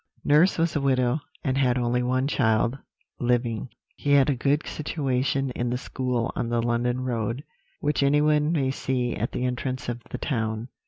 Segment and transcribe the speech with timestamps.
[0.23, 2.79] "Nurse was a widow, and had only one child
[3.19, 3.69] living.
[3.95, 7.43] He had a good situation in the school on the London road,
[7.81, 10.69] which anyone may see at the entrance of the town.